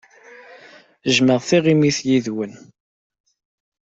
[1.13, 2.53] Jjmeɣ tiɣimit yid-went.